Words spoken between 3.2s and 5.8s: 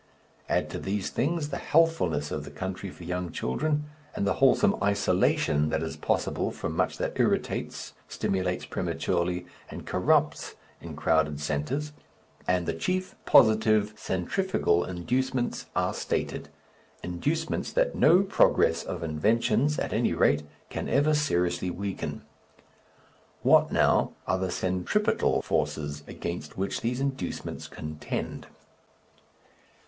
children, and the wholesome isolation